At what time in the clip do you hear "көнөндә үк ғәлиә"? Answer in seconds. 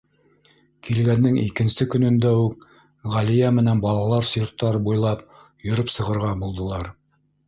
1.95-3.51